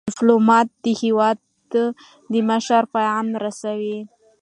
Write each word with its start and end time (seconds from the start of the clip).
ډيپلومات 0.09 0.67
د 0.85 0.87
هیواد 1.01 1.37
د 2.33 2.35
مشر 2.49 2.83
پیغام 2.93 3.27
رسوي. 3.43 3.99